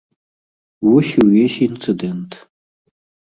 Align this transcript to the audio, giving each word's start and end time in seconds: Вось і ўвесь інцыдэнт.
Вось 0.89 1.11
і 1.17 1.21
ўвесь 1.27 1.57
інцыдэнт. 1.67 2.31